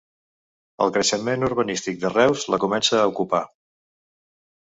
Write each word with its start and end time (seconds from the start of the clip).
El 0.85 0.93
creixement 0.95 1.45
urbanístic 1.47 1.99
de 2.05 2.11
Reus 2.15 2.47
la 2.55 2.59
comença 2.65 2.99
a 3.01 3.05
ocupar. 3.13 3.45